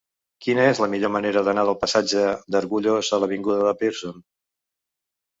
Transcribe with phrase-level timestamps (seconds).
[0.43, 2.23] Quina és la millor manera d'anar del passatge
[2.55, 4.17] d'Argullós a l'avinguda de Pearson?